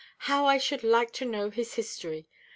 [0.25, 2.27] How I should like to know his history!